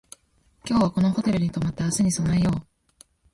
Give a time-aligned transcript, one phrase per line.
[0.67, 2.67] 今日はこのホテルに泊まって明日に備えよう